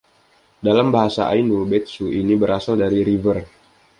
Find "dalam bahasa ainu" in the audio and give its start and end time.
0.65-1.57